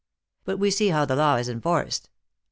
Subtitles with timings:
[0.45, 2.09] But we see how the law is enforced.